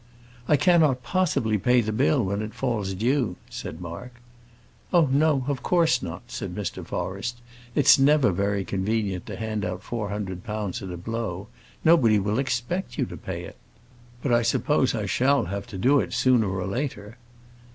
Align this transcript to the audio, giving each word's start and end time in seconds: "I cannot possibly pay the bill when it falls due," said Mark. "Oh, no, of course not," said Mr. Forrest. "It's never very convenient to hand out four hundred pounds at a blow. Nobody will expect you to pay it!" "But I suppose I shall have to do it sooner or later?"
"I 0.47 0.57
cannot 0.57 1.03
possibly 1.03 1.59
pay 1.59 1.79
the 1.81 1.91
bill 1.91 2.25
when 2.25 2.41
it 2.41 2.55
falls 2.55 2.95
due," 2.95 3.35
said 3.51 3.79
Mark. 3.79 4.15
"Oh, 4.91 5.05
no, 5.11 5.45
of 5.47 5.61
course 5.61 6.01
not," 6.01 6.23
said 6.25 6.55
Mr. 6.55 6.83
Forrest. 6.83 7.35
"It's 7.75 7.99
never 7.99 8.31
very 8.31 8.65
convenient 8.65 9.27
to 9.27 9.35
hand 9.35 9.63
out 9.63 9.83
four 9.83 10.09
hundred 10.09 10.43
pounds 10.43 10.81
at 10.81 10.89
a 10.89 10.97
blow. 10.97 11.49
Nobody 11.85 12.17
will 12.17 12.39
expect 12.39 12.97
you 12.97 13.05
to 13.05 13.15
pay 13.15 13.43
it!" 13.43 13.57
"But 14.23 14.33
I 14.33 14.41
suppose 14.41 14.95
I 14.95 15.05
shall 15.05 15.45
have 15.45 15.67
to 15.67 15.77
do 15.77 15.99
it 15.99 16.13
sooner 16.13 16.49
or 16.49 16.65
later?" 16.65 17.19